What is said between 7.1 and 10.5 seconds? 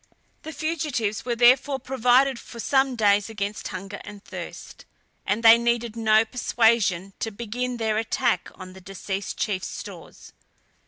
to begin their attack on the deceased chief's stores.